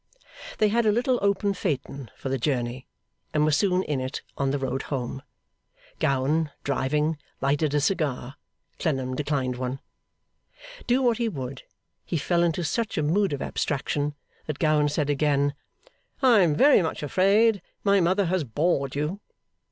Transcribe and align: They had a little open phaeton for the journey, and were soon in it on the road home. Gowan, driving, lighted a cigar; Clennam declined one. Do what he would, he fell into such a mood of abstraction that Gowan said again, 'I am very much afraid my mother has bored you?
They 0.57 0.69
had 0.69 0.87
a 0.87 0.91
little 0.91 1.19
open 1.21 1.53
phaeton 1.53 2.09
for 2.15 2.29
the 2.29 2.39
journey, 2.39 2.87
and 3.35 3.45
were 3.45 3.51
soon 3.51 3.83
in 3.83 4.01
it 4.01 4.23
on 4.35 4.49
the 4.49 4.57
road 4.57 4.81
home. 4.89 5.21
Gowan, 5.99 6.49
driving, 6.63 7.19
lighted 7.39 7.75
a 7.75 7.79
cigar; 7.79 8.33
Clennam 8.79 9.15
declined 9.15 9.57
one. 9.57 9.79
Do 10.87 11.03
what 11.03 11.19
he 11.19 11.29
would, 11.29 11.61
he 12.03 12.17
fell 12.17 12.41
into 12.41 12.63
such 12.63 12.97
a 12.97 13.03
mood 13.03 13.31
of 13.31 13.43
abstraction 13.43 14.15
that 14.47 14.57
Gowan 14.57 14.89
said 14.89 15.07
again, 15.11 15.53
'I 16.23 16.39
am 16.39 16.55
very 16.55 16.81
much 16.81 17.03
afraid 17.03 17.61
my 17.83 17.99
mother 17.99 18.25
has 18.25 18.43
bored 18.43 18.95
you? 18.95 19.19